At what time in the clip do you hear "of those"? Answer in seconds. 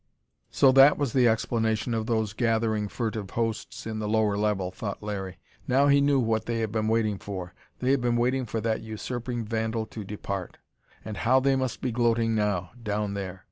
1.93-2.33